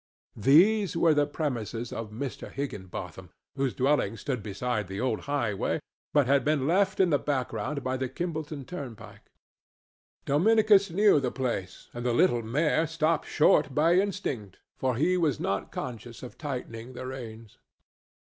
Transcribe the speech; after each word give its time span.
These 0.41 0.97
were 0.97 1.13
the 1.13 1.27
premises 1.27 1.93
of 1.93 2.09
Mr. 2.09 2.51
Higginbotham, 2.51 3.29
whose 3.55 3.75
dwelling 3.75 4.17
stood 4.17 4.41
beside 4.41 4.87
the 4.87 4.99
old 4.99 5.25
highway, 5.29 5.79
but 6.11 6.25
had 6.25 6.43
been 6.43 6.65
left 6.65 6.99
in 6.99 7.11
the 7.11 7.19
background 7.19 7.83
by 7.83 7.97
the 7.97 8.09
Kimballton 8.09 8.65
turnpike. 8.65 9.29
Dominicus 10.25 10.89
knew 10.89 11.19
the 11.19 11.29
place, 11.29 11.87
and 11.93 12.03
the 12.03 12.13
little 12.13 12.41
mare 12.41 12.87
stopped 12.87 13.27
short 13.27 13.75
by 13.75 13.93
instinct, 13.93 14.57
for 14.75 14.95
he 14.95 15.17
was 15.17 15.39
not 15.39 15.71
conscious 15.71 16.23
of 16.23 16.35
tightening 16.35 16.93
the 16.93 17.05
reins. 17.05 17.59